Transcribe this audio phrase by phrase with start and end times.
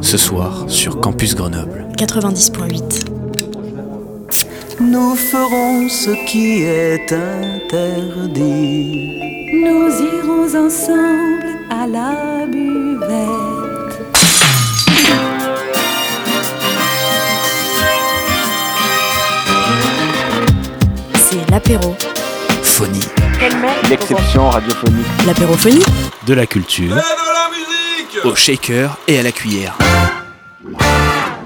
[0.00, 1.86] Ce soir sur Campus Grenoble.
[1.96, 3.06] 90.8.
[4.80, 9.20] Nous ferons ce qui est interdit.
[9.64, 14.00] Nous irons ensemble à la buvette.
[21.14, 21.94] C'est l'apéro.
[22.62, 23.21] Phonie.
[23.90, 25.06] L'exception radiophonique.
[25.26, 25.82] L'apérophonie.
[26.26, 26.96] De la culture.
[28.24, 29.76] Au shaker et à la cuillère.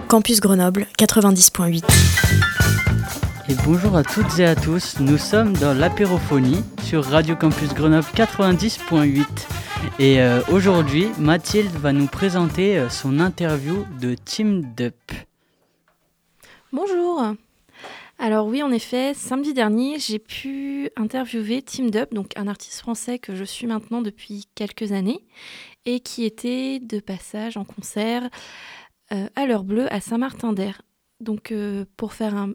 [0.07, 1.83] Campus Grenoble 90.8.
[3.49, 8.07] Et bonjour à toutes et à tous, nous sommes dans l'apérophonie sur Radio Campus Grenoble
[8.15, 9.25] 90.8.
[9.99, 15.13] Et euh, aujourd'hui, Mathilde va nous présenter euh, son interview de Team Dup.
[16.75, 17.37] Bonjour.
[18.19, 23.19] Alors oui, en effet, samedi dernier, j'ai pu interviewer Team Dup, donc un artiste français
[23.19, 25.23] que je suis maintenant depuis quelques années
[25.85, 28.29] et qui était de passage en concert
[29.13, 30.81] euh, à l'heure bleue à Saint-Martin-d'Air.
[31.21, 32.55] Donc euh, pour faire un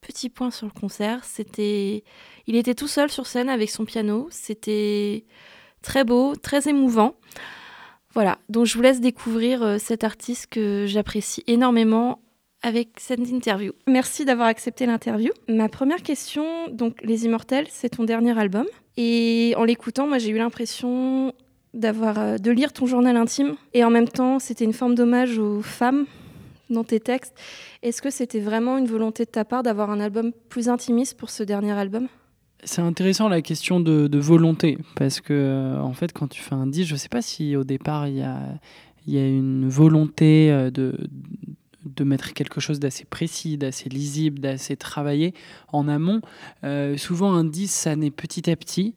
[0.00, 2.02] petit point sur le concert, c'était
[2.48, 5.24] il était tout seul sur scène avec son piano, c'était
[5.80, 7.14] très beau, très émouvant.
[8.14, 12.20] Voilà, donc je vous laisse découvrir euh, cet artiste que j'apprécie énormément
[12.62, 13.72] avec cette interview.
[13.86, 15.30] Merci d'avoir accepté l'interview.
[15.48, 18.66] Ma première question, donc Les Immortels, c'est ton dernier album.
[18.96, 21.32] Et en l'écoutant, moi j'ai eu l'impression
[21.74, 25.38] d'avoir euh, de lire ton journal intime et en même temps, c'était une forme d'hommage
[25.38, 26.06] aux femmes
[26.70, 27.34] dans tes textes.
[27.82, 31.30] Est-ce que c'était vraiment une volonté de ta part d'avoir un album plus intimiste pour
[31.30, 32.08] ce dernier album?
[32.64, 36.66] C'est intéressant la question de, de volonté, parce que en fait, quand tu fais un
[36.66, 38.40] disque, je ne sais pas si au départ il y a,
[39.06, 40.94] il y a une volonté euh, de,
[41.84, 45.34] de mettre quelque chose d'assez précis, d'assez lisible, d'assez travaillé
[45.72, 46.20] en amont.
[46.64, 48.94] Euh, souvent, un disque, ça naît petit à petit.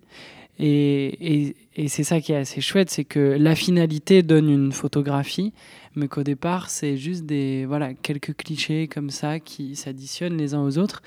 [0.59, 4.71] Et, et, et c'est ça qui est assez chouette, c'est que la finalité donne une
[4.71, 5.53] photographie,
[5.95, 10.61] mais qu'au départ, c'est juste des voilà quelques clichés comme ça qui s'additionnent les uns
[10.61, 11.01] aux autres.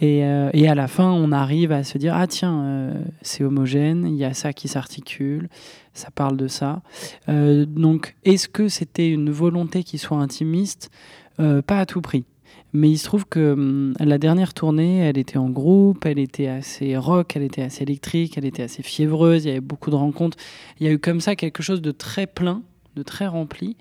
[0.00, 3.42] Et, euh, et, à la fin, on arrive à se dire ah tiens, euh, c'est
[3.42, 5.48] homogène, il y a ça qui s'articule,
[5.92, 6.82] ça parle de ça.
[7.28, 10.90] Euh, donc, est-ce que c'était une volonté qui soit intimiste?
[11.38, 12.24] Pas à tout prix.
[12.72, 16.48] Mais il se trouve que hum, la dernière tournée, elle était en groupe, elle était
[16.48, 19.94] assez rock, elle était assez électrique, elle était assez fiévreuse, il y avait beaucoup de
[19.94, 20.36] rencontres.
[20.80, 22.62] Il y a eu comme ça quelque chose de très plein,
[22.96, 23.76] de très rempli.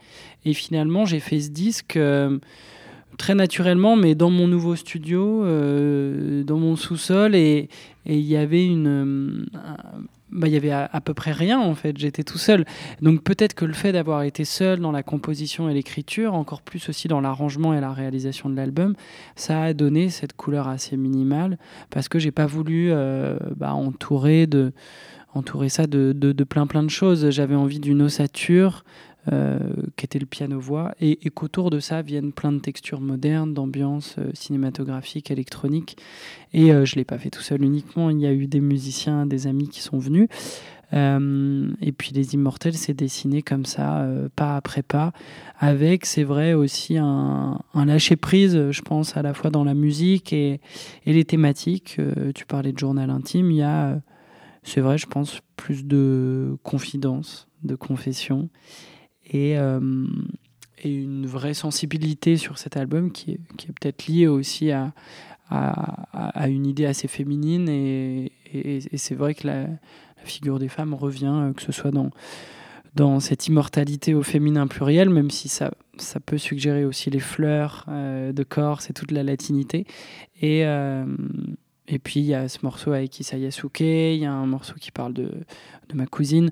[0.45, 1.97] Et finalement, j'ai fait ce disque
[3.17, 7.69] très naturellement, mais dans mon nouveau studio, euh, dans mon sous-sol, et,
[8.05, 9.47] il y avait une...
[10.31, 12.63] bah, il y avait à, à, peu près rien en fait, j'étais tout seul.
[13.01, 16.87] Donc peut-être que le fait d'avoir été seul dans la composition et l'écriture, encore plus
[16.87, 18.95] aussi dans l'arrangement et la réalisation de l'album,
[19.35, 21.57] ça a donné cette couleur assez minimale
[21.89, 24.71] parce que j'ai pas voulu euh, bah, entourer, de,
[25.33, 27.29] entourer ça de, de, de, plein plein de choses.
[27.29, 28.85] J'avais envie d'une ossature.
[29.33, 29.59] Euh,
[29.97, 34.15] qui était le piano-voix, et, et qu'autour de ça viennent plein de textures modernes, d'ambiance
[34.19, 35.97] euh, cinématographique, électronique.
[36.53, 38.61] Et euh, je ne l'ai pas fait tout seul uniquement, il y a eu des
[38.61, 40.29] musiciens, des amis qui sont venus.
[40.93, 44.07] Et puis Les Immortels s'est dessiné comme ça,
[44.37, 45.11] pas après pas,
[45.59, 50.61] avec, c'est vrai, aussi un, lâcher-prise, je pense, à la fois dans la musique et,
[51.05, 51.99] les thématiques.
[52.33, 53.99] Tu parlais de journal intime, il y a,
[54.63, 58.47] c'est vrai, je pense, plus de confidence, de confession.
[59.27, 60.07] Et, euh,
[60.83, 64.93] et, une vraie sensibilité sur cet album qui est, qui est peut-être liée aussi à,
[65.49, 67.69] à, une idée assez féminine.
[67.69, 68.31] Et,
[68.95, 69.67] c'est vrai que la,
[70.23, 72.09] figure des femmes revient, que ce soit dans,
[72.95, 77.85] dans cette immortalité au féminin pluriel, même si ça, ça peut suggérer aussi les fleurs
[77.87, 79.85] euh, de Corse et toute la latinité.
[80.41, 80.65] Et.
[80.65, 81.05] Euh,
[81.87, 84.91] et puis il y a ce morceau avec Isayasuke, il y a un morceau qui
[84.91, 85.31] parle de,
[85.89, 86.51] de ma cousine.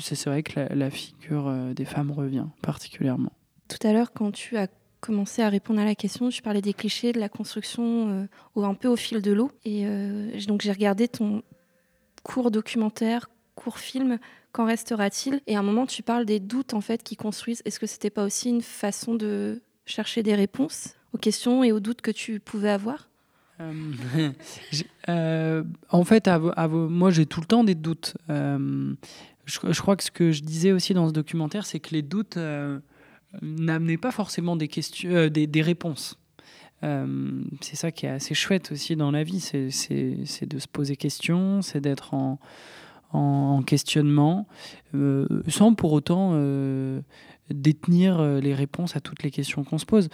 [0.00, 3.32] C'est vrai que la, figure euh, des femmes revient particulièrement.
[3.68, 4.68] Tout à l'heure, quand tu as
[5.00, 8.26] commencé à répondre à la question, tu parlais des clichés, de la construction
[8.56, 9.50] euh, un peu au fil de l'eau.
[9.64, 11.42] Et euh, donc j'ai regardé ton
[12.22, 14.18] court documentaire, court film,
[14.54, 15.40] Qu'en restera-t-il?
[15.48, 17.60] Et à un moment, tu parles des doutes en fait qui construisent.
[17.64, 21.80] Est-ce que c'était pas aussi une façon de chercher des réponses aux questions et aux
[21.80, 23.10] doutes que tu pouvais avoir?
[23.60, 24.32] Euh,
[25.08, 28.16] euh, en fait, moi, j'ai tout le temps des doutes.
[28.30, 28.94] Euh,
[29.44, 32.38] je, crois que ce que je disais aussi dans ce documentaire, c'est que les doutes
[33.42, 36.18] n'amenaient pas forcément des, questions, des, des réponses.
[36.82, 39.66] c'est ça qui est assez chouette aussi dans la vie, c'est
[40.46, 42.38] de se poser questions, c'est d'être en,
[43.66, 44.48] questionnement,
[45.46, 46.32] sans pour autant
[47.50, 50.08] détenir les réponses à toutes les questions qu'on se pose.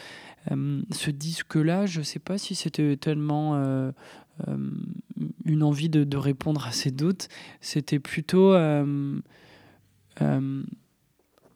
[0.51, 3.93] Euh, ce disque-là, je ne sais pas si c'était tellement euh,
[4.49, 4.57] euh,
[5.45, 7.29] une envie de, de, répondre à ces doutes,
[7.61, 8.55] c'était plutôt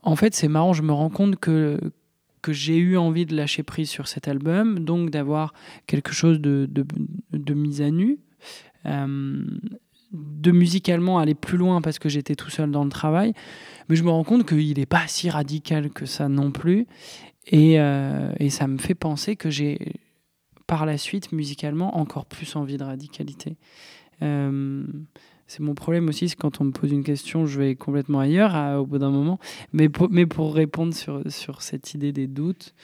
[0.07, 1.81] en fait, c'est marrant, je me rends compte que,
[2.43, 5.55] que j'ai eu envie de lâcher prise sur cet album, donc d'avoir
[5.87, 6.85] quelque chose de, de,
[7.33, 8.19] de, mise à nu,
[10.15, 13.35] de musicalement aller plus loin parce que j'étais tout seul dans le travail,
[13.89, 16.87] mais je me rends compte qu'il n'est pas si radical que ça non plus,
[17.49, 19.93] et, et ça me fait penser que j'ai
[20.67, 23.57] par la suite, musicalement, encore plus envie de radicalité.
[24.23, 24.85] Euh,
[25.47, 28.81] c'est mon problème aussi, c'est quand on me pose une question, je vais complètement ailleurs
[28.81, 29.39] au bout d'un moment.
[29.73, 32.75] Mais pour, mais pour répondre sur, sur cette idée des doutes,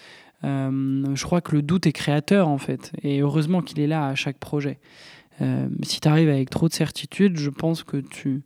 [0.45, 2.93] euh, je crois que le doute est créateur en fait.
[3.03, 4.79] Et heureusement qu'il est là à chaque projet.
[5.41, 8.43] Euh, si tu arrives avec trop de certitude, je pense que tu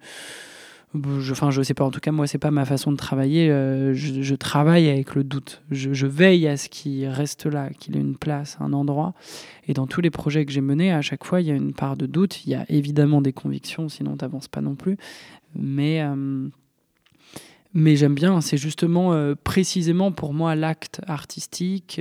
[1.31, 1.85] enfin, je sais pas.
[1.85, 3.51] En tout cas, moi, c'est pas ma façon de travailler.
[3.51, 5.63] Euh, je, travaille avec le doute.
[5.71, 9.15] Je, veille à ce qu'il reste là, qu'il ait une place, un endroit.
[9.67, 11.73] Et dans tous les projets que j'ai menés, à chaque fois, il y a une
[11.73, 12.45] part de doute.
[12.47, 14.97] Il y a évidemment des convictions, sinon tu n'avances pas non plus.
[15.57, 16.49] Mais euh,
[17.77, 22.01] mais j'aime bien, c'est justement précisément pour moi l'acte artistique,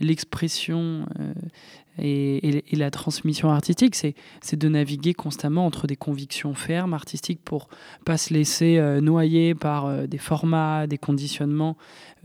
[0.00, 1.06] l'expression
[1.98, 7.68] et, la transmission artistique, c'est de naviguer constamment entre des convictions fermes artistiques pour
[8.04, 11.76] pas se laisser euh, noyer par euh, des formats, des conditionnements,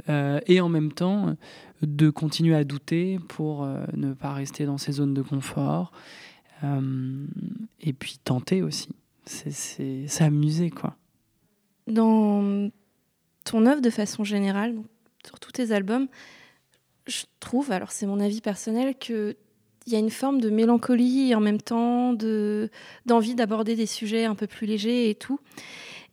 [0.09, 1.35] euh, et en même temps
[1.81, 5.91] de continuer à douter pour ne pas rester dans ces zones de confort,
[6.63, 8.89] et puis tenter aussi.
[9.25, 10.95] C'est s'amuser, quoi.
[11.87, 12.69] Dans
[13.45, 14.75] ton œuvre de façon générale,
[15.25, 16.07] sur tous tes albums,
[17.07, 19.35] je trouve, alors c'est mon avis personnel, que
[19.87, 22.69] il y a une forme de mélancolie et en même temps de,
[23.05, 25.39] d'envie d'aborder des sujets un peu plus légers et tout.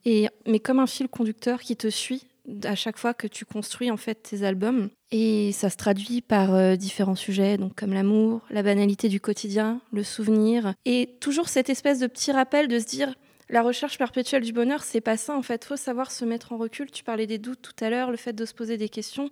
[0.04, 2.24] Et, mais comme un fil conducteur qui te suit
[2.64, 4.88] à chaque fois que tu construis en fait tes albums.
[5.10, 9.80] Et ça se traduit par euh, différents sujets, donc comme l'amour, la banalité du quotidien,
[9.92, 10.74] le souvenir.
[10.84, 13.14] Et toujours cette espèce de petit rappel de se dire,
[13.50, 15.64] la recherche perpétuelle du bonheur, c'est pas ça en fait.
[15.64, 16.90] Faut savoir se mettre en recul.
[16.90, 19.30] Tu parlais des doutes tout à l'heure, le fait de se poser des questions.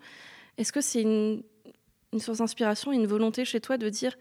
[0.59, 1.43] Est-ce que c'est une,
[2.13, 4.17] une source d'inspiration, une volonté chez toi de dire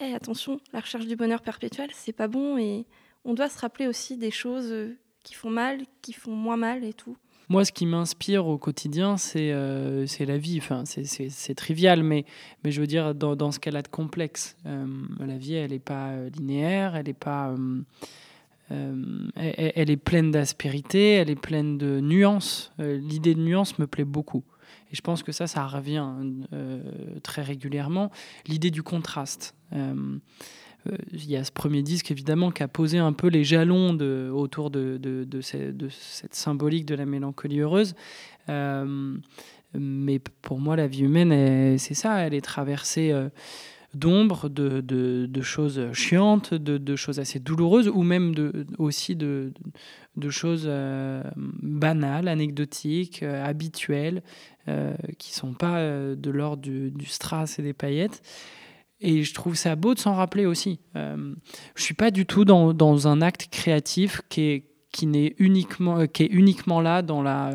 [0.00, 2.86] hey, attention, la recherche du bonheur perpétuel, c'est pas bon et
[3.24, 6.84] on doit se rappeler aussi des choses euh, qui font mal, qui font moins mal
[6.84, 7.16] et tout.
[7.48, 10.58] Moi, ce qui m'inspire au quotidien, c'est euh, la vie.
[10.58, 12.24] Enfin, c'est trivial, mais,
[12.62, 14.56] mais je veux dire, dans, dans ce qu'elle a de complexe.
[14.66, 14.86] Euh,
[15.18, 17.52] la vie, elle n'est pas linéaire, elle n'est pas.
[18.70, 22.72] elle, est pleine d'aspérité, elle est pleine de nuances.
[22.78, 24.44] L'idée de nuances me plaît beaucoup.
[24.90, 26.06] Et je pense que ça, ça revient
[26.52, 26.82] euh,
[27.22, 28.10] très régulièrement.
[28.46, 29.54] L'idée du contraste.
[29.72, 29.94] Euh,
[30.90, 33.96] euh, il y a ce premier disque, évidemment, qui a posé un peu les jalons
[34.32, 34.98] autour de,
[35.42, 37.94] cette symbolique de la mélancolie heureuse.
[38.48, 43.14] mais pour moi, la vie humaine, c'est ça, elle est traversée
[43.92, 48.34] d'ombre, de, choses chiantes, de, choses assez douloureuses, ou même
[48.78, 49.52] aussi de,
[50.30, 50.66] choses
[51.36, 54.22] banales, anecdotiques, habituelles,
[55.18, 58.22] qui sont pas de l'ordre du, strass et des paillettes.
[59.00, 60.80] Et je trouve ça beau de s'en rappeler aussi.
[60.94, 66.06] je suis pas du tout dans, dans un acte créatif qui est, qui, n'est uniquement,
[66.06, 67.52] qui est uniquement là dans, la,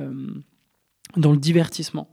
[1.17, 2.09] dans le divertissement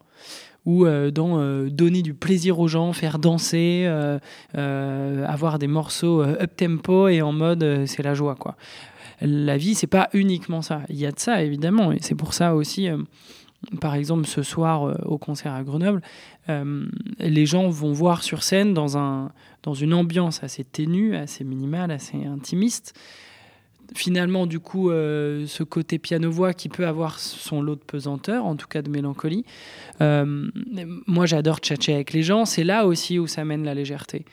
[0.64, 4.18] ou euh, dans euh, donner du plaisir aux gens, faire danser, euh,
[5.26, 8.56] avoir des morceaux up tempo et en mode c'est la joie quoi.
[9.20, 10.82] La vie c'est pas uniquement ça.
[10.88, 12.88] Il y a de ça évidemment et c'est pour ça aussi.
[13.80, 16.02] Par exemple, ce soir au concert à Grenoble,
[17.18, 19.30] les gens vont voir sur scène dans, un,
[19.62, 22.94] dans une ambiance assez ténue, assez minimale, assez intimiste,
[23.94, 28.56] finalement, du coup, euh, ce côté piano-voix qui peut avoir son lot de pesanteur, en
[28.56, 29.44] tout cas de mélancolie.
[30.00, 30.48] Euh,
[31.06, 32.44] moi, j'adore tchatcher avec les gens.
[32.44, 34.24] C'est là aussi où ça mène la légèreté.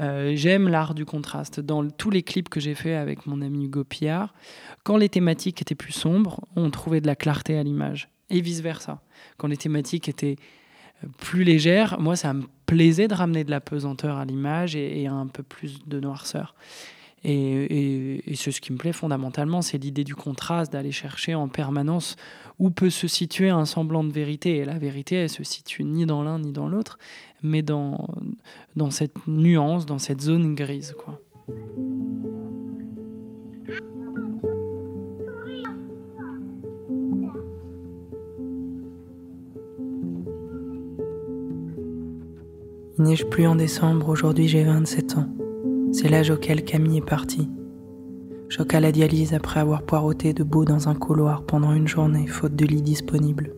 [0.00, 1.60] Euh, j'aime l'art du contraste.
[1.60, 4.34] Dans tous les clips que j'ai fait avec mon ami Hugo Pillard,
[4.82, 8.08] quand les thématiques étaient plus sombres, on trouvait de la clarté à l'image.
[8.30, 9.00] Et vice-versa.
[9.36, 10.36] Quand les thématiques étaient
[11.18, 15.06] plus légères, moi, ça me plaisait de ramener de la pesanteur à l'image et, et
[15.06, 16.54] un peu plus de noirceur.
[17.26, 22.16] Et, c'est ce qui me plaît fondamentalement, c'est l'idée du contraste, d'aller chercher en permanence
[22.58, 24.58] où peut se situer un semblant de vérité.
[24.58, 26.98] Et la vérité, elle se situe ni dans l'un ni dans l'autre,
[27.42, 28.08] mais dans,
[28.76, 30.94] dans cette nuance, dans cette zone grise.
[30.98, 31.20] Quoi.
[42.96, 45.26] Il neige plus en décembre, aujourd'hui j'ai 27 ans.
[45.90, 47.50] C'est l'âge auquel Camille est partie.
[48.48, 52.54] Choc à la dialyse après avoir poireauté debout dans un couloir pendant une journée, faute
[52.54, 53.52] de lit disponible.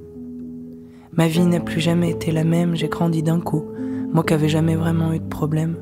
[1.12, 3.64] Ma vie n'a plus jamais été la même, j'ai grandi d'un coup,
[4.10, 5.76] moi qui avais jamais vraiment eu de problème.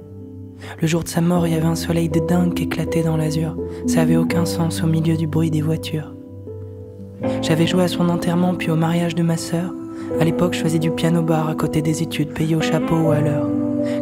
[0.81, 3.17] Le jour de sa mort, il y avait un soleil de dingue qui éclatait dans
[3.17, 3.57] l'azur.
[3.87, 6.13] Ça avait aucun sens au milieu du bruit des voitures.
[7.41, 9.73] J'avais joué à son enterrement puis au mariage de ma sœur.
[10.21, 13.11] À l'époque, je faisais du piano bar à côté des études, payé au chapeau ou
[13.11, 13.49] à l'heure.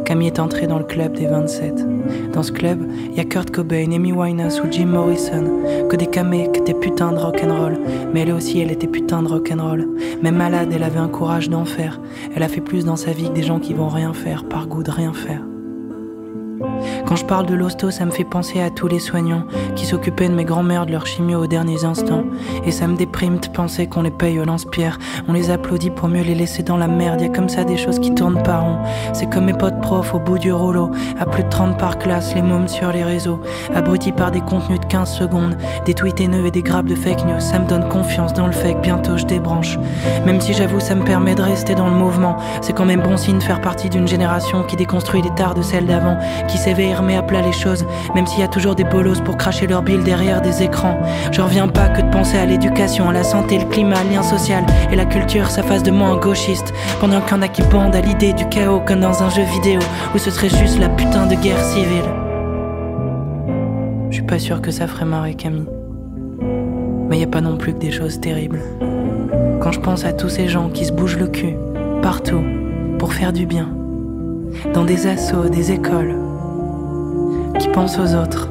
[0.05, 2.33] Camille est entrée dans le club des 27.
[2.33, 5.45] Dans ce club, il y a Kurt Cobain, Amy Winehouse ou Jim Morrison,
[5.89, 7.79] que des camés, que des putains de rock'n'roll.
[8.13, 9.89] Mais elle aussi, elle était putain de rock'n'roll.
[10.23, 12.01] Même malade, elle avait un courage d'enfer.
[12.35, 14.67] Elle a fait plus dans sa vie que des gens qui vont rien faire, par
[14.67, 15.43] goût de rien faire.
[17.07, 19.45] Quand je parle de l'hosto, ça me fait penser à tous les soignants
[19.77, 22.25] qui s'occupaient de mes grands-mères de leur chimio aux derniers instants.
[22.65, 24.99] Et ça me déprime de penser qu'on les paye au lance-pierre.
[25.29, 27.21] On les applaudit pour mieux les laisser dans la merde.
[27.21, 28.79] Y a comme ça des choses qui tournent pas rond.
[29.13, 30.91] C'est comme mes potes profs au bout du rouleau.
[31.19, 33.41] À plus de 30 par classe, les mômes sur les réseaux.
[33.75, 35.57] Abrutis par des contenus de 15 secondes.
[35.85, 37.41] Des tweets haineux et des grappes de fake news.
[37.41, 39.79] Ça me donne confiance dans le que bientôt je débranche.
[40.25, 42.37] Même si j'avoue, ça me permet de rester dans le mouvement.
[42.61, 45.63] C'est quand même bon signe de faire partie d'une génération qui déconstruit les tares de
[45.63, 46.17] celle d'avant.
[46.49, 49.37] Qui s'éveille mais à plat les choses, même s'il y a toujours des bolos pour
[49.37, 51.01] cracher leur bile derrière des écrans.
[51.31, 54.67] Je reviens pas que de penser à l'éducation, à la santé, le climat, lien social
[54.91, 56.75] et la culture, ça fasse de moi un gauchiste.
[57.01, 59.45] Pendant qu'il y en a qui bandent à l'idée du chaos comme dans un jeu
[59.45, 59.81] vidéo,
[60.15, 62.11] où ce serait juste la putain de guerre civile.
[64.11, 65.69] Je suis pas sûr que ça ferait marrer Camille.
[67.09, 68.61] Mais y a pas non plus que des choses terribles.
[69.61, 71.55] Quand je pense à tous ces gens qui se bougent le cul,
[72.03, 72.43] partout,
[72.99, 73.69] pour faire du bien,
[74.75, 76.17] dans des assauts, des écoles,
[77.59, 78.49] qui pense aux autres,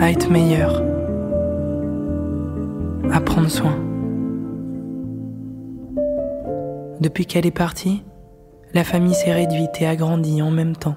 [0.00, 0.82] à être meilleur,
[3.12, 3.76] à prendre soin.
[7.00, 8.04] Depuis qu'elle est partie,
[8.74, 10.96] la famille s'est réduite et agrandie en même temps.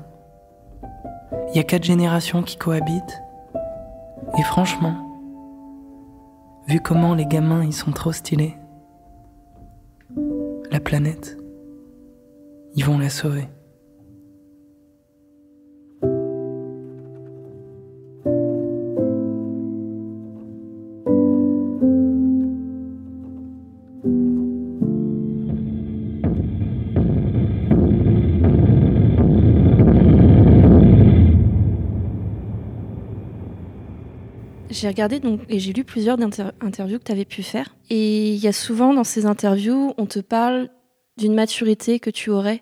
[1.49, 3.21] Il y a quatre générations qui cohabitent.
[4.37, 4.95] Et franchement,
[6.67, 8.55] vu comment les gamins ils sont trop stylés,
[10.71, 11.37] la planète,
[12.75, 13.47] ils vont la sauver.
[34.75, 36.17] J'ai regardé donc, et j'ai lu plusieurs
[36.59, 37.73] interviews que tu avais pu faire.
[37.89, 40.67] Et il y a souvent dans ces interviews, on te parle
[41.17, 42.61] d'une maturité que tu aurais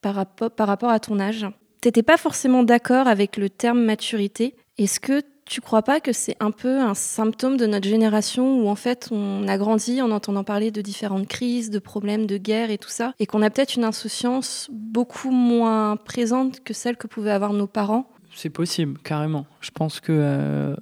[0.00, 1.46] par rapport, par rapport à ton âge.
[1.80, 4.56] Tu n'étais pas forcément d'accord avec le terme maturité.
[4.78, 8.68] Est-ce que tu crois pas que c'est un peu un symptôme de notre génération où
[8.68, 12.72] en fait on a grandi en entendant parler de différentes crises, de problèmes, de guerre
[12.72, 17.06] et tout ça, et qu'on a peut-être une insouciance beaucoup moins présente que celle que
[17.06, 18.10] pouvaient avoir nos parents?
[18.34, 19.46] C'est possible, carrément.
[19.60, 20.76] Je pense que euh,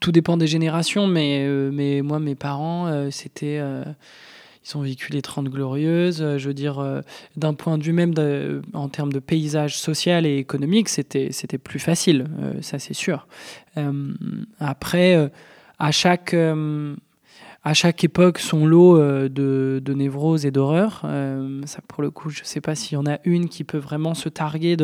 [0.00, 3.58] tout dépend des générations, mais, euh, mais moi, mes parents, euh, c'était.
[3.60, 3.84] Euh,
[4.64, 6.18] ils ont vécu les 30 glorieuses.
[6.36, 7.02] je veux dire,
[7.36, 8.14] d'un point de vue même
[8.74, 12.26] en termes de paysage social et économique, c'était plus facile,
[12.60, 13.26] ça c'est sûr.
[14.60, 15.32] après,
[15.80, 16.36] à chaque
[17.64, 21.02] à chaque époque son lot euh, de, névroses et d'horreurs.
[21.04, 23.62] Euh, ça, pour le coup, je ne sais pas s'il y en a une qui
[23.62, 24.76] peut vraiment se targuer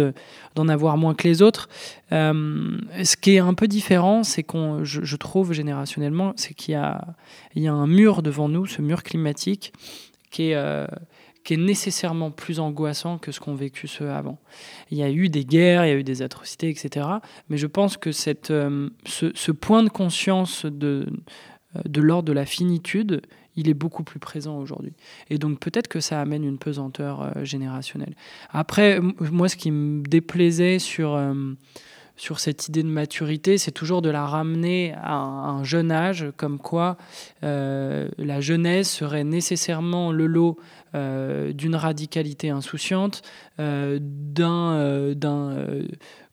[0.54, 1.68] d'en avoir moins que les autres.
[2.12, 7.60] Euh, ce qui est un peu différent, c'est qu'on, je, trouve générationnellement, c'est qu'il y
[7.60, 9.72] y a un mur devant nous, ce mur climatique,
[10.30, 10.86] qui est
[11.44, 14.38] qui est nécessairement plus angoissant que ce qu'ont vécu ceux avant.
[14.90, 17.06] Il y a eu des guerres, il y a eu des atrocités, etc.
[17.48, 18.52] Mais je pense que cette,
[19.06, 21.06] ce, point de conscience de,
[21.84, 23.22] de l'ordre de la finitude,
[23.56, 24.92] il est beaucoup plus présent aujourd'hui.
[25.30, 28.14] Et donc peut-être que ça amène une pesanteur euh, générationnelle.
[28.50, 31.34] Après, moi, ce qui me déplaisait sur, euh,
[32.18, 36.58] sur cette idée de maturité, c'est toujours de la ramener à un, jeune âge, comme
[36.58, 36.98] quoi
[37.42, 40.58] la jeunesse serait nécessairement le lot
[40.92, 43.22] d'une radicalité insouciante,
[43.58, 44.04] d'un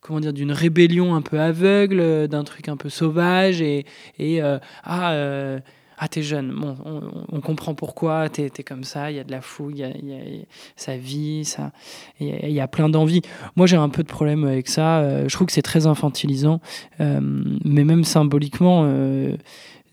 [0.06, 3.86] comment dire, d'une rébellion un peu aveugle, euh, d'un truc un peu sauvage et,
[4.20, 5.60] et euh, ah, euh,
[5.98, 6.76] ah t'es jeune, bon,
[7.32, 10.14] on, comprend pourquoi, t'es es comme ça, il y a de la fougue, il y
[10.14, 11.72] a, sa vie, ça,
[12.20, 13.22] il y, a plein d'envie.
[13.56, 16.60] Moi j'ai un peu de problème avec ça, je trouve que c'est très infantilisant,
[17.00, 18.86] mais même symboliquement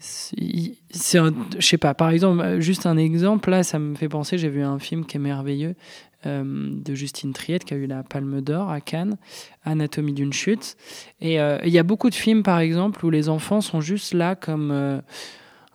[0.01, 1.21] c'est
[1.59, 1.95] je sais pas.
[1.95, 4.39] Par exemple juste un exemple là ça me fait penser.
[4.39, 5.75] J'ai vu un film qui est merveilleux
[6.27, 9.17] euh, de Justine Triette qui a eu la Palme d'Or à Cannes,
[9.65, 10.77] Anatomie d'une chute.
[11.21, 14.15] Et euh, il y a beaucoup de films, par exemple, où les enfants sont juste
[14.15, 15.01] là comme euh,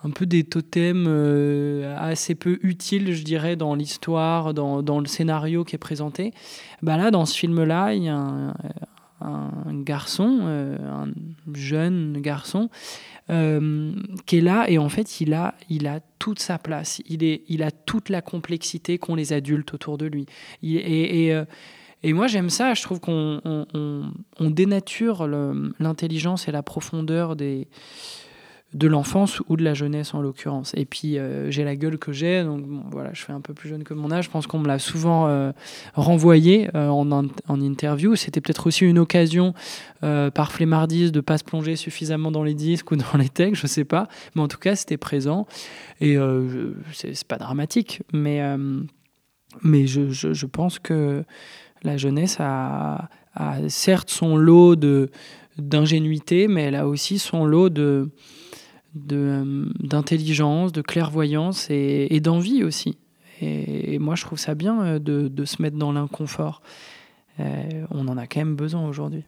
[0.04, 1.08] un peu des totems
[1.98, 6.34] assez peu utiles, je dirais, dans l'histoire, dans, dans, le scénario qui est présenté.
[6.82, 8.54] Bah là, dans ce film-là, il y a
[9.22, 11.08] un, garçon, un
[11.54, 12.70] jeune garçon,
[13.30, 13.92] euh,
[14.26, 17.44] qui est là et en fait il a, il a toute sa place, il, est,
[17.50, 20.28] il a toute la complexité qu'ont les adultes autour de lui.
[20.64, 21.44] et, et, euh,
[22.06, 27.68] moi j'aime ça, je trouve qu'on on, on, dénature l'intelligence et la profondeur des,
[28.74, 30.74] de l'enfance ou de la jeunesse en l'occurrence.
[30.76, 33.70] Et puis euh, j'ai la gueule que j'ai, donc voilà, je fais un peu plus
[33.70, 34.26] jeune que mon âge.
[34.26, 35.52] Je pense qu'on me l'a souvent euh,
[35.94, 38.16] renvoyé euh, en, en, interview.
[38.16, 39.54] C'était peut-être aussi une occasion
[40.02, 43.68] par flemmardise de pas se plonger suffisamment dans les disques ou dans les textes, je
[43.68, 44.08] sais pas.
[44.36, 45.48] Mais en tout cas, c'était présent
[46.02, 46.18] et
[46.94, 48.42] c'est pas dramatique, mais
[49.64, 51.24] mais je, je, je, pense que
[51.82, 55.10] la jeunesse a, a certes son lot de
[55.58, 58.12] d'ingénuité, mais elle a aussi son lot de
[59.06, 62.98] d'intelligence, de, clairvoyance et, d'envie aussi.
[63.42, 66.62] Et, moi, je trouve ça bien euh, de, se mettre dans l'inconfort.
[67.40, 69.24] Euh, on en a quand même besoin aujourd'hui.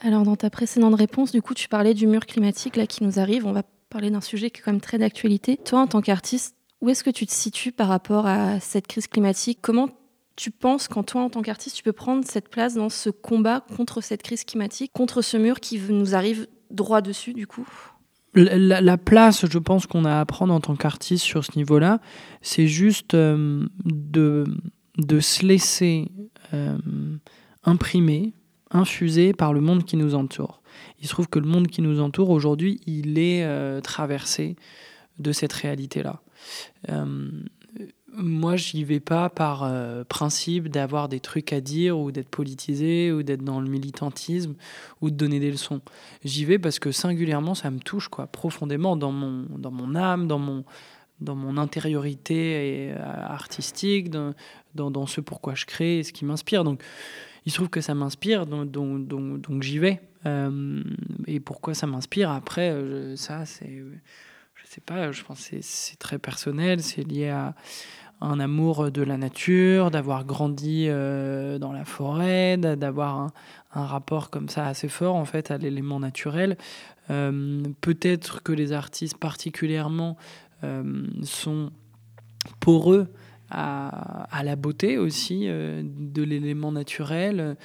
[0.00, 3.18] Alors, dans ta précédente réponse, du coup, tu parlais du mur climatique là qui nous
[3.18, 3.46] arrive.
[3.46, 5.56] On va parler d'un sujet qui est quand même très d'actualité.
[5.56, 9.06] Toi, en tant qu'artiste, où est-ce que tu te situes par rapport à cette crise
[9.06, 9.60] climatique?
[9.62, 9.88] Comment
[10.36, 13.64] tu penses qu'en toi, en tant qu'artiste, tu peux prendre cette place dans ce combat
[13.76, 17.66] contre cette crise climatique, contre ce mur qui nous arrive droit dessus, du coup?
[18.36, 22.00] La, place, je pense, qu'on a à prendre en tant qu'artiste sur ce niveau-là,
[22.42, 24.46] c'est juste euh, de,
[25.20, 26.10] se laisser
[26.52, 26.76] euh,
[27.64, 28.34] imprimer,
[28.70, 30.62] infuser par le monde qui nous entoure.
[31.00, 34.56] Il se trouve que le monde qui nous entoure aujourd'hui, il est euh, traversé
[35.18, 36.20] de cette réalité-là
[38.16, 43.12] moi, j'y vais pas par euh, principe d'avoir des trucs à dire ou d'être politisé
[43.12, 44.54] ou d'être dans le militantisme
[45.00, 45.80] ou de donner des leçons.
[46.24, 50.26] J'y vais parce que singulièrement, ça me touche quoi, profondément dans mon, dans mon âme,
[50.26, 50.64] dans mon,
[51.20, 54.34] dans mon intériorité euh, artistique, dans,
[54.74, 56.64] dans, ce pourquoi je crée, ce qui m'inspire.
[56.64, 56.82] Donc,
[57.44, 60.00] il se trouve que ça m'inspire, donc, donc, donc, j'y vais.
[60.24, 60.82] Euh,
[61.26, 62.30] et pourquoi ça m'inspire?
[62.30, 62.74] Après,
[63.16, 63.82] ça, c'est.
[64.76, 67.54] Sais pas, je pense que c'est très personnel, c'est lié à
[68.20, 73.16] un amour de la nature, d'avoir grandi euh, dans la forêt, d'avoir
[73.72, 76.58] un, rapport comme ça assez fort en fait à l'élément naturel.
[77.08, 80.18] Euh, peut-être que les artistes particulièrement
[80.62, 81.70] euh, sont
[82.60, 83.08] poreux
[83.50, 87.56] à, la beauté aussi de l'élément naturel.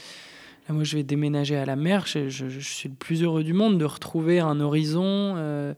[0.71, 2.05] Moi, je vais déménager à la mer.
[2.07, 5.75] Je, suis le plus heureux du monde de retrouver un horizon.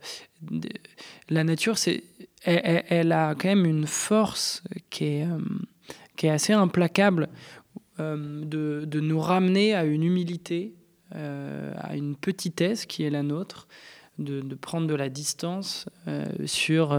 [1.28, 2.04] la nature, c'est
[2.44, 7.28] elle, a quand même une force qui est, euh, assez implacable
[8.00, 10.74] euh, de, de, nous ramener à une humilité,
[11.14, 13.68] euh, à une petitesse qui est la nôtre,
[14.18, 15.86] de, prendre de la distance
[16.44, 16.96] sur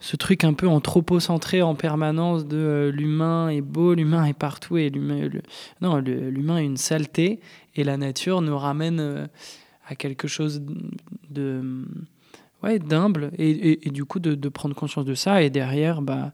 [0.00, 4.90] ce truc un peu anthropocentré en permanence de l'humain est beau, l'humain est partout et
[4.90, 5.30] l'humain,
[5.80, 7.40] non, l'humain est une saleté
[7.74, 9.28] et la nature nous ramène
[9.88, 10.62] à quelque chose
[11.30, 11.84] de
[12.62, 15.42] ouais, d'humble et, et, du coup de, prendre conscience de ça.
[15.42, 16.32] Et derrière, bah,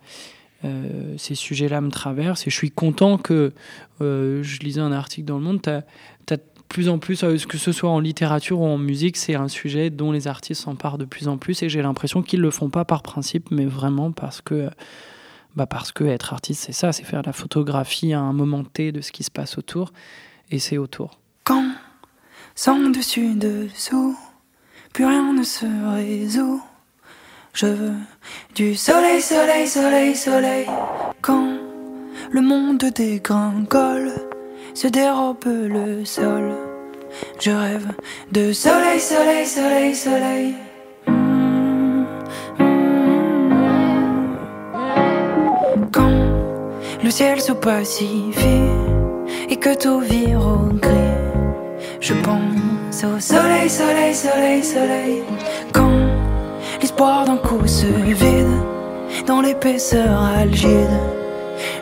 [0.65, 3.53] euh, ces sujets-là me traversent et je suis content que
[4.01, 5.63] euh, je lisais un article dans Le Monde.
[5.63, 6.39] Tu as,
[6.73, 9.91] plus en plus, euh, que ce soit en littérature ou en musique, c'est un sujet
[9.91, 12.87] dont les artistes s'emparent de plus en plus et j'ai l'impression qu'ils le font pas
[12.87, 14.71] par principe, mais vraiment parce que.
[15.55, 18.91] Bah parce que être artiste, c'est ça, c'est faire la photographie à un moment T
[18.91, 19.93] de ce qui se passe autour,
[20.51, 21.21] et c'est autour.
[21.45, 21.73] Quand,
[22.55, 24.17] sans dessus, dessous,
[24.95, 26.63] plus rien ne se résout.
[27.53, 27.93] Je veux
[28.55, 30.67] du soleil, soleil, soleil, soleil.
[31.21, 31.59] Quand
[32.31, 34.32] le monde dégringole,
[34.75, 36.53] se dérobe le sol.
[37.41, 37.89] Je rêve
[38.31, 40.55] de soleil, soleil, soleil, soleil.
[45.93, 46.29] Quand
[47.03, 48.71] le ciel se pacifie
[49.49, 50.91] et que tout vire au gris,
[52.01, 55.23] je pense au soleil, soleil, soleil, soleil.
[55.73, 56.09] Quand
[56.81, 58.47] l'espoir d'un coup se vide
[59.27, 60.89] dans l'épaisseur algide,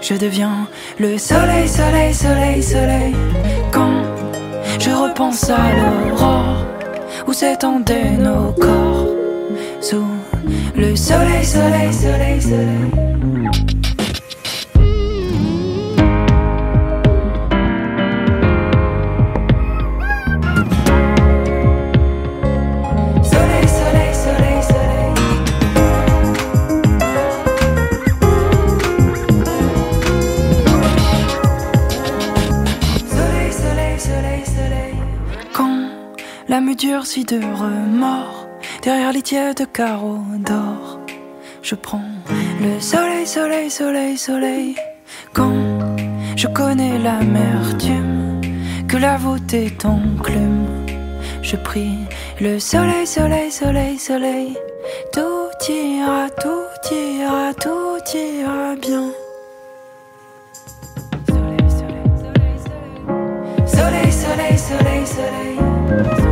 [0.01, 0.67] je deviens
[0.99, 3.15] le soleil, soleil, soleil, soleil.
[3.71, 4.03] Quand
[4.79, 6.65] je repense à l'aurore
[7.27, 9.07] où s'étendaient nos corps
[9.81, 10.07] sous
[10.75, 13.80] le soleil, soleil, soleil, soleil.
[36.81, 38.49] Durci de remords
[38.83, 40.99] derrière les tièdes carreaux d'or.
[41.63, 42.11] Je prends
[42.63, 44.77] le soleil, soleil, soleil, soleil.
[45.35, 45.53] Quand
[46.37, 48.41] je connais l'amertume
[48.89, 50.87] que la voûte est enclume,
[51.43, 51.99] je prie
[52.41, 54.57] le soleil, soleil, soleil, soleil.
[55.13, 59.11] Tout ira, tout ira, tout ira bien.
[61.29, 62.53] Soleil, soleil,
[63.67, 66.30] soleil, soleil, soleil, soleil.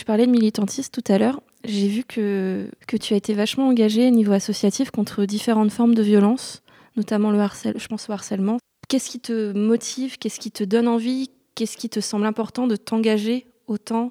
[0.00, 1.42] Tu parlais de militantisme tout à l'heure.
[1.62, 5.94] J'ai vu que, que tu as été vachement engagé au niveau associatif contre différentes formes
[5.94, 6.62] de violence,
[6.96, 8.56] notamment le harcèlement, je pense au harcèlement.
[8.88, 12.76] Qu'est-ce qui te motive Qu'est-ce qui te donne envie Qu'est-ce qui te semble important de
[12.76, 14.10] t'engager autant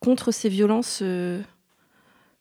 [0.00, 1.40] contre ces violences euh,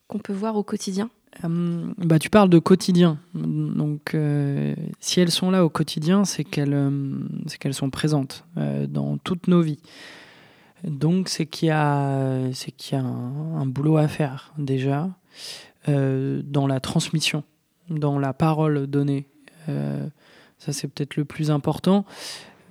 [0.10, 1.10] qu'on peut voir au quotidien?
[1.46, 3.20] Euh, bah, tu parles de quotidien.
[3.34, 6.92] Donc, euh, si elles sont là au quotidien, c'est qu'elles
[7.58, 8.44] qu'elles sont présentes
[8.90, 9.80] dans toutes nos vies.
[10.84, 15.10] Donc, c'est qu'il y a, c'est qu'il y a un, boulot à faire, déjà,
[15.88, 17.44] dans la transmission,
[17.90, 19.28] dans la parole donnée.
[19.68, 22.06] ça, c'est peut-être le plus important.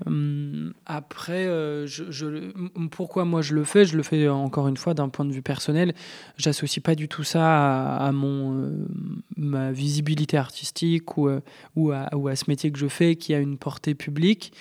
[0.07, 1.87] Hum, après, euh,
[2.91, 3.85] pourquoi moi je le fais?
[3.85, 5.95] Je le fais encore une fois d'un point de vue personnel.
[6.37, 8.87] J'associe pas du tout ça à, mon euh,
[9.37, 11.41] ma visibilité artistique ou, euh,
[11.77, 14.53] ou, à, ou, à, ce métier que je fais qui a une portée publique.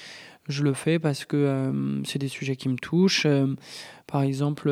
[0.49, 1.71] Je le fais parce que
[2.05, 3.27] c'est des sujets qui me touchent.
[4.07, 4.71] par exemple,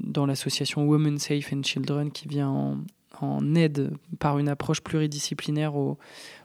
[0.00, 2.78] dans l'association Women Safe and Children qui vient
[3.20, 5.98] en, aide par une approche pluridisciplinaire aux,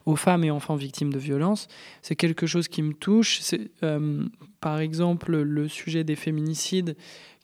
[0.06, 1.68] aux, femmes et enfants victimes de violences.
[2.02, 3.40] C'est quelque chose qui me touche.
[3.42, 4.26] C'est, euh,
[4.60, 6.96] par exemple, le sujet des féminicides,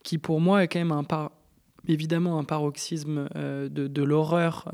[0.03, 1.05] qui pour moi est quand même un
[1.87, 4.69] évidemment un paroxysme euh, de, de, l'horreur.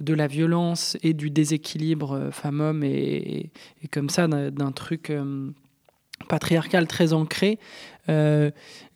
[0.00, 3.50] Euh, de la violence et du déséquilibre femme-homme et,
[3.82, 5.12] et, comme ça d'un truc
[6.28, 7.58] patriarcal très ancré,
[8.08, 8.50] euh,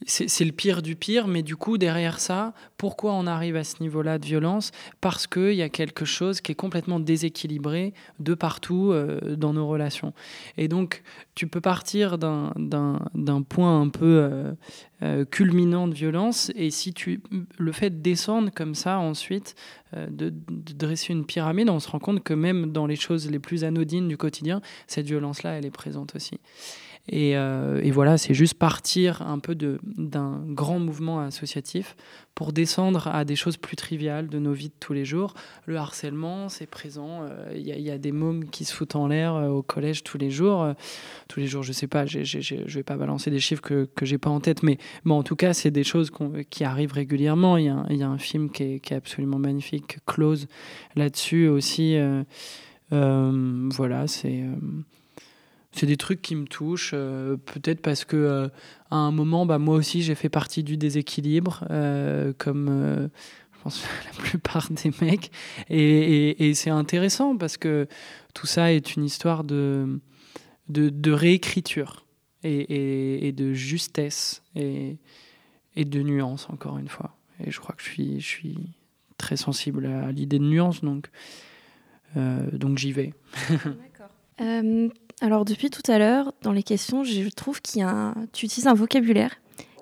[0.07, 3.83] c'est le pire du pire, mais du coup, derrière ça, pourquoi on arrive à ce
[3.83, 4.73] niveau-là de violence?
[5.01, 9.69] Parce qu'il y a quelque chose qui est complètement déséquilibré de partout euh, dans nos
[9.69, 10.15] relations.
[10.57, 11.03] Et donc,
[11.35, 14.55] tu peux partir d'un point un peu
[15.03, 17.21] euh, culminant de violence, et si tu
[17.59, 19.55] le fais de descendre comme ça ensuite,
[19.95, 23.41] de, de, dresser une pyramide, on se rend compte que même dans les choses les
[23.41, 26.39] plus anodines du quotidien, cette violence-là, elle est présente aussi.
[27.13, 31.97] Euh, et, voilà, c'est juste partir un peu d'un grand mouvement associatif
[32.35, 35.35] pour descendre à des choses plus triviales de nos vies de tous les jours.
[35.67, 37.23] Le harcèlement, c'est présent.
[37.23, 40.19] Euh, il y, a des mômes qui se foutent en l'air euh, au collège tous
[40.19, 40.67] les jours.
[41.29, 44.07] tous les jours, je sais pas, je ne vais pas balancer des chiffres que, que
[44.07, 46.11] j'ai pas en tête, mais bon, en tout cas, c'est des choses
[46.51, 47.57] qui arrivent régulièrement.
[47.57, 50.47] Il y, a un film qui est absolument magnifique, Close,
[50.95, 51.97] là-dessus aussi.
[52.91, 54.45] voilà, c'est
[55.73, 58.49] c'est des trucs qui me touchent, euh, peut-être parce que euh,
[58.91, 63.11] à un moment, bah, moi aussi, j'ai fait partie du déséquilibre, euh, comme
[63.53, 65.31] je pense la plupart des mecs.
[65.69, 67.87] Et, et, c'est intéressant parce que
[68.35, 70.01] tout ça est une histoire de,
[70.69, 72.05] de, de réécriture
[72.43, 74.97] et, et, de justesse et,
[75.77, 77.17] et de nuance, encore une fois.
[77.45, 78.59] Et je crois que je suis, je suis
[79.19, 81.11] très sensible à l'idée de nuance, donc,
[82.17, 83.15] donc j'y vais.
[83.49, 84.11] D'accord.
[85.21, 88.67] Alors depuis tout à l'heure, dans les questions, je trouve qu'il y a tu utilises
[88.67, 89.37] un vocabulaire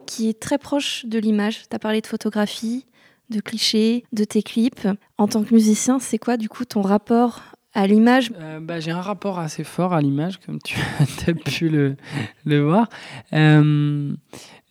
[0.06, 1.62] qui est très proche de l'image.
[1.68, 2.86] Tu as parlé de photographie,
[3.30, 4.88] de clichés, de tes clips.
[5.18, 7.42] En tant que musicien, c'est quoi du coup ton rapport
[7.74, 8.32] à l'image?
[8.40, 10.76] Euh, bah, J'ai un rapport assez fort à l'image, comme tu
[11.26, 11.96] as pu le,
[12.44, 12.88] le voir.
[13.32, 14.12] Euh,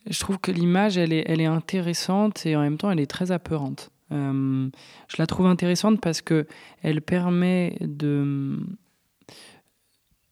[0.10, 3.10] je trouve que l'image, elle est, elle est intéressante et en même temps, elle est
[3.10, 3.91] très apeurante.
[4.12, 4.69] Euh,
[5.10, 6.47] je la trouve intéressante parce que
[6.82, 8.58] elle permet de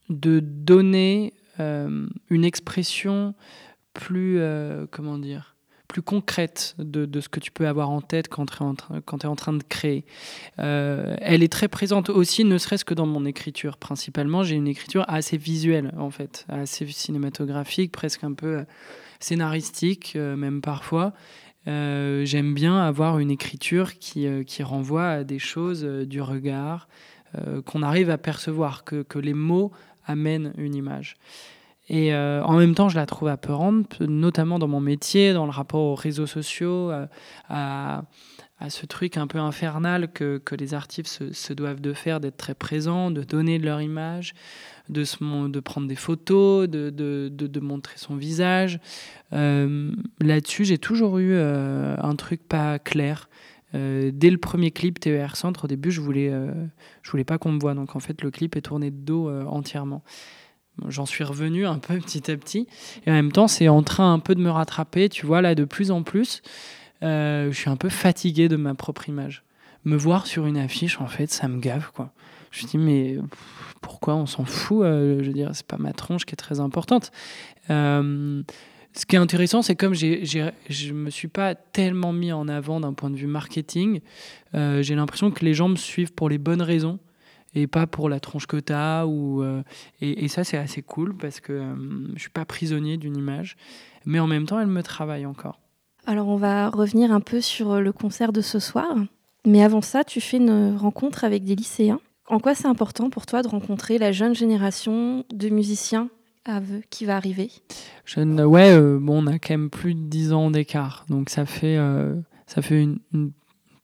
[0.09, 3.33] de donner euh, une expression
[3.93, 5.55] plus, euh, comment dire,
[5.87, 9.25] plus concrète de, de, ce que tu peux avoir en tête quand tu es, es,
[9.25, 10.05] en train de créer.
[10.59, 13.77] Euh, elle est très présente aussi, ne serait-ce que dans mon écriture.
[13.77, 18.65] Principalement, j'ai une écriture assez visuelle, en fait, assez cinématographique, presque un peu
[19.19, 21.13] scénaristique, même parfois.
[21.67, 26.89] J'aime bien avoir une écriture qui, qui, renvoie à des choses du regard,
[27.65, 29.71] qu'on arrive à percevoir, que, que les mots
[30.05, 31.17] amène une image.
[31.87, 35.51] Et euh, en même temps, je la trouve apeurante, notamment dans mon métier, dans le
[35.51, 37.05] rapport aux réseaux sociaux, euh,
[37.49, 38.01] à,
[38.69, 42.55] ce truc un peu infernal que, que les artistes se, doivent de faire, d'être très
[42.55, 44.33] présents, de donner leur image,
[44.89, 45.03] de,
[45.47, 48.79] de prendre des photos, de, de, de, montrer son visage.
[49.33, 53.29] Euh, là-dessus, j'ai toujours eu un truc pas clair.
[53.75, 56.31] Dès le premier clip TER Centre, au début, je voulais,
[57.05, 57.73] je voulais pas qu'on me voit.
[57.73, 60.03] Donc en fait, le clip est tourné de dos euh, entièrement.
[60.87, 62.67] J'en suis revenu un peu petit à petit.
[63.05, 65.09] Et en même temps, c'est en train un peu de me rattraper.
[65.09, 66.41] Tu vois, là, de plus en plus,
[67.03, 69.43] euh, je suis un peu fatigué de ma propre image.
[69.83, 72.11] Me voir sur une affiche, en fait, ça me gave, quoi.
[72.49, 73.17] Je me dis, mais
[73.81, 76.59] pourquoi on s'en fout euh, Je veux dire, c'est pas ma tronche qui est très
[76.59, 77.11] importante.
[78.95, 82.79] Ce qui est intéressant, c'est comme je ne me suis pas tellement mis en avant
[82.79, 83.99] d'un point de vue marketing,
[84.55, 86.99] euh, j'ai l'impression que les gens me suivent pour les bonnes raisons
[87.53, 89.05] et pas pour la tronche que tu as.
[89.05, 89.63] Ou, euh,
[90.01, 91.75] et, ça, c'est assez cool parce que euh,
[92.15, 93.57] je suis pas prisonnier d'une image,
[94.05, 95.59] mais en même temps, elle me travaille encore.
[96.05, 98.95] Alors on va revenir un peu sur le concert de ce soir.
[99.45, 101.99] Mais avant ça, tu fais une rencontre avec des lycéens.
[102.27, 106.09] En quoi c'est important pour toi de rencontrer la jeune génération de musiciens
[106.89, 107.51] qui va arriver
[108.17, 111.05] Ouais, euh, bon, on a quand même plus de 10 ans d'écart.
[111.09, 112.99] Donc ça fait, euh, ça fait une,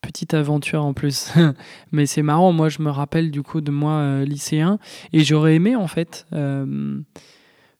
[0.01, 1.31] petite aventure en plus.
[1.91, 4.79] Mais c'est marrant, moi je me rappelle du coup de moi euh, lycéen.
[5.13, 6.25] Et j'aurais aimé en fait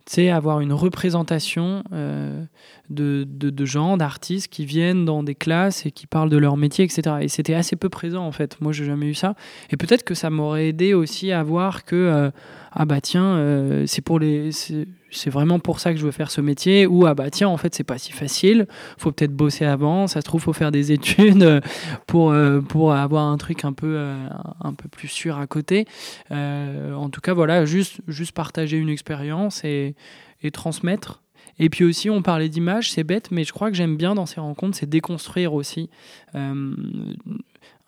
[0.06, 2.44] c'est avoir une représentation euh,
[2.90, 7.18] de, gens, d'artistes qui viennent dans des classes et qui parlent de leur métier, etc.
[7.22, 8.60] Et c'était assez peu présent en fait.
[8.62, 9.36] Moi, j'ai jamais eu ça.
[9.70, 12.32] Et peut-être que ça m'aurait aidé aussi à voir que euh,
[12.72, 14.52] ah bah tiens, euh, c'est pour les,
[15.12, 16.88] c'est vraiment pour ça que je veux faire ce métier.
[16.88, 18.68] Ou ah bah tiens, en fait, c'est pas si facile.
[18.98, 20.08] Faut peut-être bosser avant.
[20.08, 21.62] Ça se trouve, faut faire des études
[22.08, 22.34] pour
[22.70, 23.98] pour avoir un truc un peu
[24.62, 25.86] un peu plus sûr à côté.
[26.32, 29.96] en tout cas, voilà, juste juste partager une expérience et
[30.44, 31.22] et transmettre
[31.60, 34.26] et puis aussi, on parlait d'image, c'est bête, mais je crois que j'aime bien dans
[34.26, 35.92] ces rencontres, c'est déconstruire aussi
[36.34, 36.76] euh,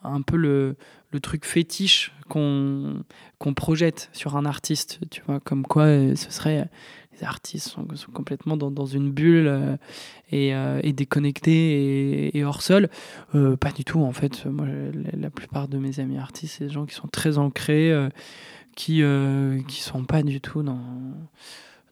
[0.04, 0.76] un peu le,
[1.22, 3.04] truc fétiche qu'on
[3.38, 6.68] qu'on projette sur un artiste, tu vois, comme quoi euh, ce serait
[7.18, 9.78] les artistes sont, complètement dans, dans, une bulle euh,
[10.32, 10.54] et,
[10.88, 12.90] et, déconnectés et, hors sol.
[13.32, 14.46] pas du tout, en fait.
[14.46, 14.66] Moi,
[15.14, 17.94] la, plupart de mes amis artistes, c'est des gens qui sont très ancrés,
[18.76, 19.04] qui
[19.68, 20.80] qui sont pas du tout dans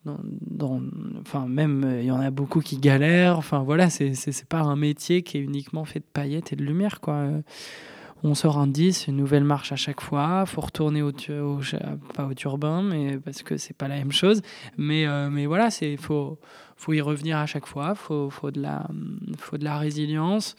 [0.04, 0.80] dans,
[1.20, 5.22] enfin même il y en a beaucoup qui galèrent enfin voilà c'est pas un métier
[5.22, 7.28] qui est uniquement fait de paillettes et de lumière quoi
[8.24, 10.46] on sort un 10 une nouvelle marche à chaque fois.
[10.46, 14.42] Faut retourner au, au turbin mais parce que c'est pas la même chose.
[14.76, 16.38] Mais euh, voilà c'est faut
[16.88, 17.94] y revenir à chaque fois.
[17.94, 20.56] Faut faut de la résilience.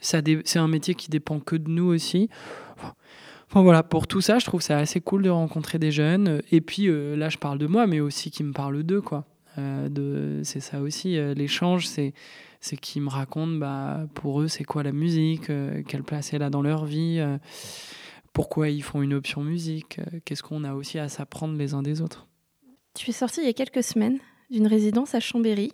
[0.00, 2.28] C'est un métier qui dépend que de nous aussi.
[3.54, 6.42] Voilà, pour tout ça, je trouve ça assez cool de rencontrer des jeunes.
[6.52, 9.24] Et puis euh, là, je parle de moi, mais aussi qui me parlent d'eux, quoi.
[9.58, 12.14] Euh, c'est ça aussi, euh, l'échange, c'est
[12.60, 15.46] c'est qu'ils me racontent, bah, pour eux, c'est quoi la musique,
[15.86, 17.24] quelle place elle a dans leur vie,
[18.32, 22.02] pourquoi ils font une option musique, qu'est-ce qu'on a aussi à s'apprendre les uns des
[22.02, 22.26] autres.
[22.94, 24.18] Tu es sorti il y a quelques semaines
[24.50, 25.72] d'une résidence à Chambéry.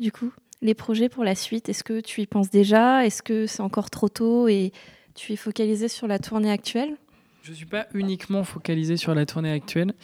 [0.00, 3.06] Du coup, les projets pour la suite, est-ce que tu y penses déjà?
[3.06, 4.72] Est-ce que c'est encore trop tôt et
[5.14, 6.96] tu es focalisé sur la tournée actuelle?
[7.42, 9.94] Je ne suis pas uniquement focalisé sur la tournée actuelle.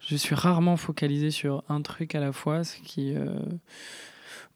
[0.00, 3.38] Je suis rarement focalisé sur un truc à la fois, ce qui, euh,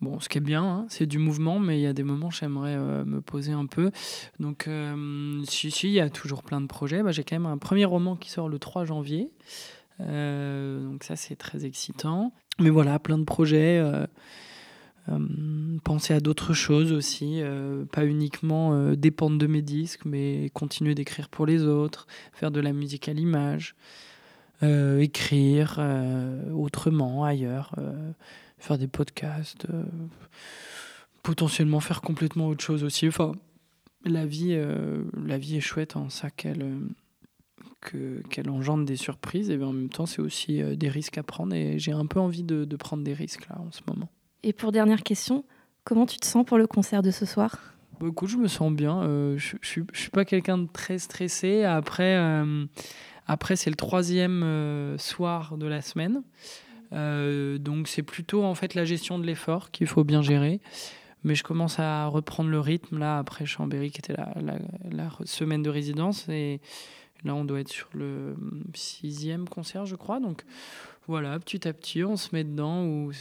[0.01, 2.29] bon, ce qui est bien, hein, c'est du mouvement, mais il y a des moments
[2.29, 3.93] où j'aimerais euh, me poser un peu.
[4.41, 7.05] Donc, euh, si, il y a toujours plein de projets.
[7.05, 9.31] Bah, J'ai quand même un premier roman qui sort le 3 janvier.
[10.01, 12.33] donc ça, c'est très excitant.
[12.59, 13.81] Mais voilà, plein de projets.
[15.09, 15.19] Euh,
[15.83, 20.95] penser à d'autres choses aussi, euh, pas uniquement euh, dépendre de mes disques, mais continuer
[20.95, 23.75] d'écrire pour les autres, faire de la musique à l'image,
[24.63, 25.81] écrire
[26.55, 27.75] autrement, ailleurs,
[28.59, 29.67] faire des podcasts,
[31.25, 33.09] potentiellement faire complètement autre chose aussi.
[33.09, 33.33] Enfin,
[34.05, 34.57] la vie,
[35.27, 36.65] la vie est chouette en ça qu'elle
[38.31, 41.81] qu'elle engendre des surprises et en même temps c'est aussi des risques à prendre et
[41.81, 44.09] j'ai un peu envie de, de prendre des risques là en ce moment.
[44.45, 45.45] Et pour dernière question,
[45.85, 47.59] comment tu te sens pour le concert de ce soir?
[48.01, 49.03] Bah, Écoute, je me sens bien.
[49.03, 51.63] Euh, je ne suis pas quelqu'un de très stressé.
[51.63, 52.67] Après, euh,
[53.27, 56.23] après c'est le troisième euh, soir de la semaine.
[56.91, 60.61] donc c'est plutôt en fait la gestion de l'effort qu'il faut bien gérer.
[61.25, 64.59] Mais je commence à reprendre le rythme là après Chambéry qui était la,
[64.91, 66.61] la, semaine de résidence et
[67.23, 68.35] là on doit être sur le
[68.75, 70.19] sixième concert je crois.
[70.19, 70.43] Donc
[71.07, 73.13] voilà, petit à petit on se met dedans ou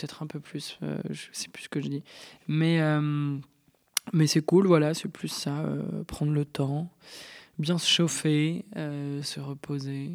[0.00, 2.02] peut-être un peu plus, euh, je sais plus ce que je dis.
[2.48, 3.36] Mais, euh,
[4.12, 6.90] mais c'est cool, voilà, c'est plus ça, euh, prendre le temps,
[7.58, 10.12] bien se chauffer, se reposer.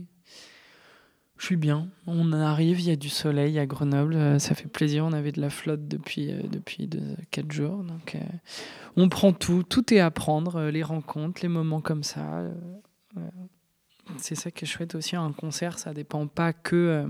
[1.37, 5.05] Je suis bien, on arrive, il y a du soleil à Grenoble, ça fait plaisir,
[5.05, 6.89] on avait de la flotte depuis, depuis
[7.31, 7.83] 4 jours.
[7.83, 8.17] Donc
[8.95, 12.41] on prend tout, tout est à prendre, les rencontres, les moments comme ça.
[14.17, 17.05] c'est ça qui est chouette aussi, un concert, ça dépend pas que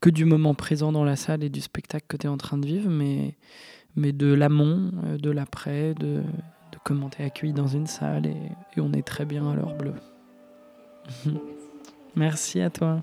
[0.00, 2.58] que du moment présent dans la salle et du spectacle que tu es en train
[2.58, 3.34] de vivre, mais,
[3.96, 6.22] mais de l'amont, euh, de l'après, de,
[6.84, 9.94] comment tu es accueilli dans une salle et on est très bien à l'heure bleue.
[12.16, 13.00] Merci à toi.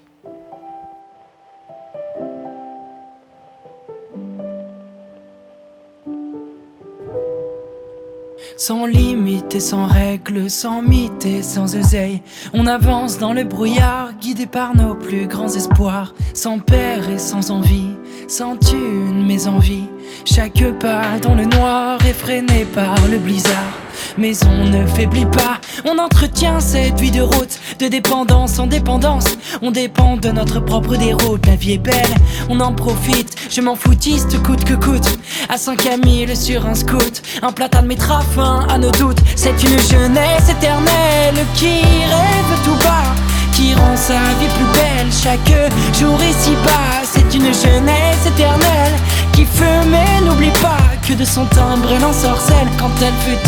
[8.66, 12.22] Sans limite et sans règles, sans mythe et sans oseille.
[12.54, 16.16] On avance dans le brouillard, guidé par nos plus grands espoirs.
[16.34, 17.90] Sans père et sans envie,
[18.30, 19.90] sans thune mais envie.
[20.24, 23.83] Chaque pas dans le noir, effréné par le blizzard.
[24.18, 29.26] Mais on ne faiblit pas, on entretient cette vie de route, de dépendance en dépendance.
[29.62, 32.16] On dépend de notre propre déroute, la vie est belle,
[32.50, 33.36] on en profite.
[33.50, 35.20] Je m'en foutiste coûte que coûte.
[35.50, 39.20] À 5 Camille sur un scout, un platane mettra fin à nos doutes.
[39.36, 43.14] C'est une jeunesse éternelle qui rêve tout bas
[43.56, 47.04] qui rend sa vie plus belle chaque jour ici-bas.
[47.04, 48.94] C'est une jeunesse éternelle
[49.34, 53.40] qui fume mais n'oublie pas que de son timbre elle en sorcelle quand elle fait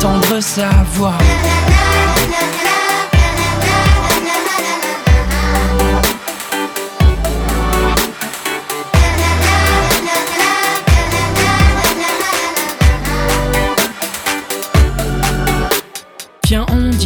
[0.00, 1.18] tendre sa voix.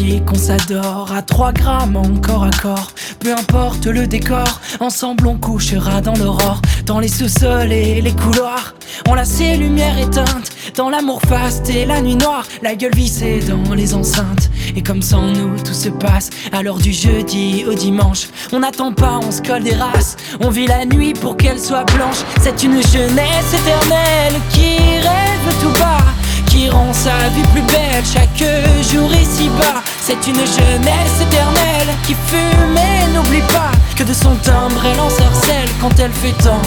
[0.09, 2.93] Qu'on s'adore à 3 grammes encore à corps.
[3.21, 8.75] Peu importe le décor, ensemble on couchera dans l'aurore, dans les sous-sols et les couloirs.
[9.07, 13.41] On laisse ces lumières éteintes, dans l'amour faste et la nuit noire, la gueule vissée
[13.41, 14.51] dans les enceintes.
[14.75, 19.21] Et comme sans nous tout se passe, alors du jeudi au dimanche, on n'attend pas,
[19.23, 20.17] on se colle des races.
[20.41, 22.25] On vit la nuit pour qu'elle soit blanche.
[22.41, 25.99] C'est une jeunesse éternelle qui rêve tout bas
[26.49, 28.43] qui rend sa vie plus belle chaque
[28.91, 29.83] jour ici-bas.
[30.01, 35.11] C'est une jeunesse éternelle qui fume et n'oublie pas que de son timbre elle en
[35.11, 36.61] sorcelle quand elle fait tant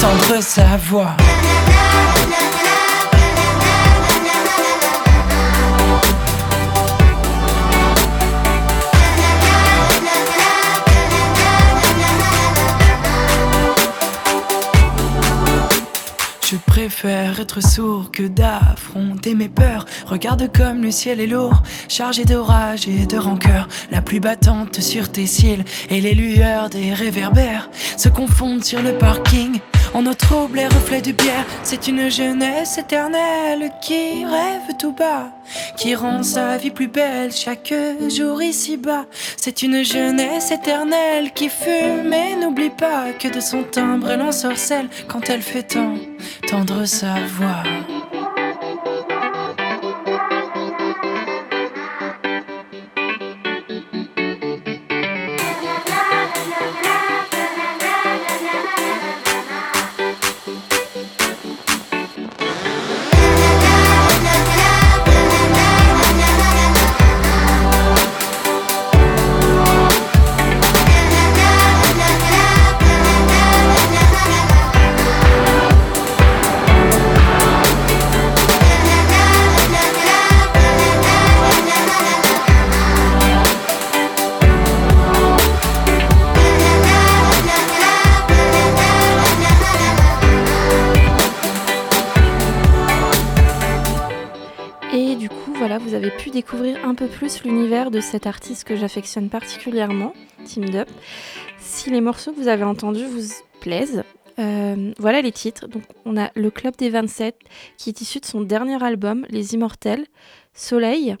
[0.00, 1.16] tendre sa voix.
[16.84, 19.86] Préfère être sourd que d'affronter mes peurs.
[20.04, 23.68] Regarde comme le ciel est lourd, chargé d'orage et de rancœur.
[23.90, 28.98] La pluie battante sur tes cils et les lueurs des réverbères se confondent sur le
[28.98, 29.60] parking.
[29.94, 35.30] En eau trouble et reflets de bière, c'est une jeunesse éternelle qui rêve tout bas,
[35.76, 37.72] qui rend sa vie plus belle chaque
[38.08, 39.06] jour ici-bas.
[39.36, 44.32] C'est une jeunesse éternelle qui fume et n'oublie pas que de son timbre elle en
[44.32, 45.94] sorcelle quand elle fait tant
[46.48, 47.62] tendre sa voix.
[97.24, 100.12] Plus l'univers de cet artiste que j'affectionne particulièrement,
[100.44, 100.90] Team Up.
[101.58, 104.04] Si les morceaux que vous avez entendus vous plaisent,
[104.38, 105.66] euh, voilà les titres.
[105.66, 107.38] Donc, on a Le Club des 27,
[107.78, 110.04] qui est issu de son dernier album, Les Immortels,
[110.52, 111.16] Soleil,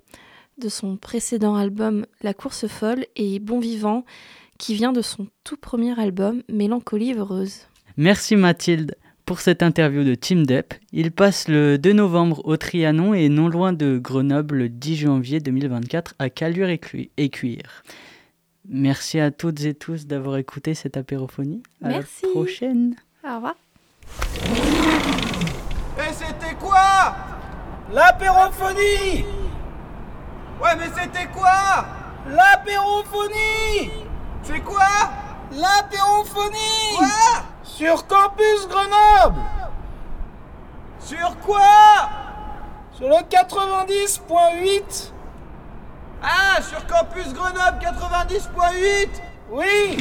[0.58, 4.04] de son précédent album La Course Folle, et Bon Vivant,
[4.58, 7.60] qui vient de son tout premier album, Mélancolie heureuse.
[7.96, 10.74] Merci Mathilde pour cette interview de Team Depp.
[10.92, 15.40] Il passe le 2 novembre au Trianon et non loin de Grenoble le 10 janvier
[15.40, 16.78] 2024 à Calure et,
[17.30, 17.82] Cuire.
[18.68, 21.62] Merci à toutes et tous d'avoir écouté cette apérophonie.
[21.82, 22.24] À Merci.
[22.26, 22.96] la prochaine.
[23.24, 23.54] Au revoir.
[25.98, 27.16] Et c'était quoi?
[27.92, 29.24] L'apérophonie
[30.62, 31.86] Ouais, mais c'était quoi?
[32.28, 33.90] L'apérophonie
[34.42, 34.86] C'est quoi?
[35.52, 37.53] L'apérophonie Quoi?
[37.76, 39.40] Sur Campus Grenoble.
[41.00, 42.08] Sur quoi?
[42.92, 45.10] Sur le 90.8
[46.22, 49.08] Ah, sur Campus Grenoble 90.8
[49.50, 49.96] Oui